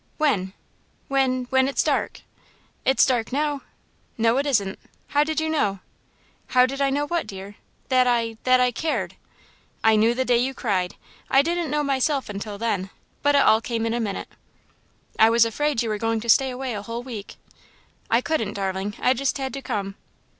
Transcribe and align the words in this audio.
"When?" 0.17 0.53
"When 1.09 1.43
when 1.51 1.67
it's 1.67 1.83
dark." 1.83 2.21
"It's 2.85 3.05
dark 3.05 3.31
now." 3.31 3.61
"No 4.17 4.37
it 4.37 4.47
isn't. 4.47 4.79
How 5.09 5.23
did 5.23 5.39
you 5.39 5.47
know?" 5.47 5.77
"How 6.47 6.65
did 6.65 6.81
I 6.81 6.89
know 6.89 7.05
what, 7.05 7.27
dear?" 7.27 7.57
"That 7.89 8.07
I 8.07 8.37
that 8.43 8.59
I 8.59 8.71
cared." 8.71 9.15
"I 9.83 9.95
knew 9.95 10.15
the 10.15 10.25
day 10.25 10.39
you 10.39 10.55
cried. 10.55 10.95
I 11.29 11.43
didn't 11.43 11.69
know 11.69 11.83
myself 11.83 12.29
until 12.29 12.57
then, 12.57 12.89
but 13.21 13.35
it 13.35 13.43
all 13.45 13.61
came 13.61 13.85
in 13.85 13.93
a 13.93 13.99
minute." 13.99 14.29
"I 15.19 15.29
was 15.29 15.45
afraid 15.45 15.83
you 15.83 15.89
were 15.89 15.99
going 15.99 16.19
to 16.21 16.29
stay 16.29 16.49
away 16.49 16.73
a 16.73 16.81
whole 16.81 17.03
week." 17.03 17.35
"I 18.09 18.21
couldn't, 18.21 18.53
darling 18.55 18.95
I 18.99 19.13
just 19.13 19.37
had 19.37 19.53
to 19.53 19.61
come." 19.61 19.93